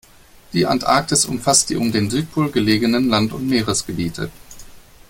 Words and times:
Die 0.53 0.65
Antarktis 0.65 1.25
umfasst 1.25 1.69
die 1.69 1.75
um 1.75 1.91
den 1.91 2.09
Südpol 2.09 2.49
gelegenen 2.49 3.07
Land- 3.07 3.33
und 3.33 3.47
Meeresgebiete. 3.47 4.31